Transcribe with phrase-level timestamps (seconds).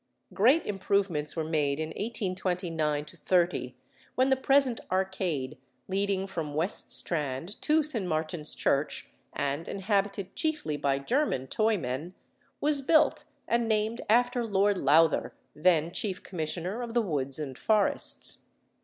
[0.33, 3.75] Great improvements were made in 1829 30,
[4.15, 8.07] when the present arcade leading from West Strand to St.
[8.07, 12.15] Martin's Church, and inhabited chiefly by German toymen,
[12.59, 18.39] was built and named after Lord Lowther then Chief Commissioner of the Woods and Forests.